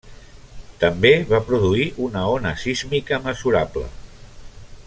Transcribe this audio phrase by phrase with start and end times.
[0.83, 3.89] També va produir una ona sísmica mesurable.